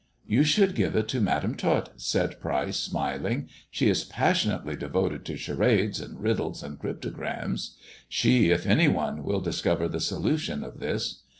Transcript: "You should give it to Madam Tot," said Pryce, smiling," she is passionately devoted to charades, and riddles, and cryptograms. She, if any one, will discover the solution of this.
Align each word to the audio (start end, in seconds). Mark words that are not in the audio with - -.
"You 0.35 0.43
should 0.43 0.73
give 0.73 0.95
it 0.95 1.07
to 1.09 1.21
Madam 1.21 1.53
Tot," 1.53 1.91
said 1.95 2.39
Pryce, 2.41 2.77
smiling," 2.77 3.47
she 3.69 3.87
is 3.87 4.03
passionately 4.03 4.75
devoted 4.75 5.23
to 5.25 5.37
charades, 5.37 5.99
and 6.01 6.19
riddles, 6.19 6.63
and 6.63 6.79
cryptograms. 6.79 7.77
She, 8.09 8.49
if 8.49 8.65
any 8.65 8.87
one, 8.87 9.23
will 9.23 9.41
discover 9.41 9.87
the 9.87 9.99
solution 9.99 10.63
of 10.63 10.79
this. 10.79 11.21